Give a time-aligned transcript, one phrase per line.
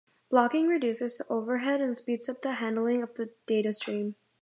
[0.31, 4.15] Blocking reduces the overhead and speeds up the handling of the data-stream.